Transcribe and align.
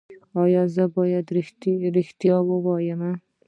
ایا 0.43 0.63
زه 0.75 0.83
باید 0.95 1.25
ریښتیا 1.97 2.35
ووایم؟ 2.49 3.01